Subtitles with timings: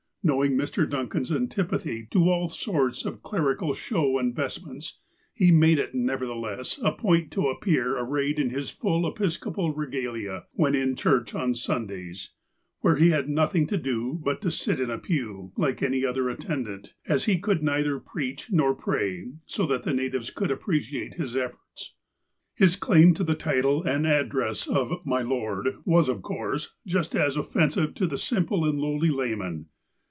[0.23, 0.87] Knowing Mr.
[0.87, 4.99] Duncan's antipathy to all sorts of clerical show and vestments,
[5.33, 10.75] he made it, nevertheless, a point to appear arrayed in his full episcopal regalia, when
[10.75, 12.33] in church on Sundays,
[12.81, 16.29] where he had nothing to do but to sit in a pew, like any other
[16.29, 21.35] attendant, as he could neither preach nor pray, so that the natives could appreciate his
[21.35, 21.95] efforts.
[22.53, 27.35] His claim to the title and address of" My Lord" was, of course, just as
[27.35, 29.65] offensive to the simple and lowly layman.